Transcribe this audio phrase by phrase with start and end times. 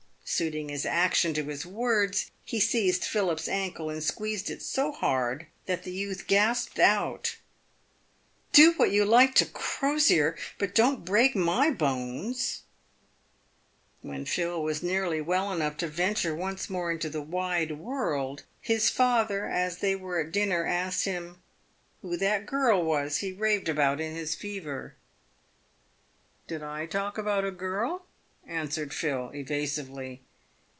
[0.33, 5.45] Suiting his action to his words, he seized Philip's ankle, and squeezed it so hard,
[5.65, 7.35] that the youth gasped out,"
[8.53, 12.61] Do what you like to Crosier, but don't break my bones!"
[14.09, 17.69] "When Phil was nearly well enough to venture once more into the 2 a2 356
[17.69, 17.89] PAYED "WITH GOLD.
[17.89, 21.41] wide world, bis father, as they were at dinner, asked him,"
[22.03, 24.95] Who that girl was he raved about in his fever
[26.47, 28.05] ?""Did I talk about a girl?"
[28.47, 30.19] answered Phil, evasively.